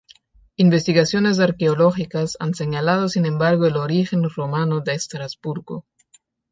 Investigaciones 0.55 1.37
arqueológicas 1.37 2.35
han 2.39 2.55
señalado 2.55 3.07
sin 3.07 3.27
embargo 3.27 3.67
el 3.67 3.77
origen 3.77 4.27
romano 4.35 4.79
de 4.79 4.95
Estrasburgo. 4.95 5.85